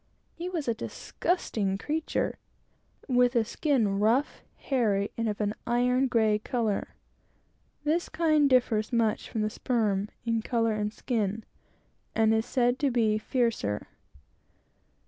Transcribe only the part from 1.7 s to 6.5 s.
creature; with a skin rough, hairy, and of an iron grey